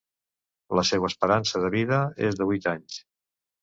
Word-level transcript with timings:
La 0.79 0.85
seua 0.91 1.11
esperança 1.13 1.63
de 1.67 1.71
vida 1.79 2.03
és 2.33 2.43
de 2.43 2.53
vuit 2.53 2.71
anys. 2.77 3.03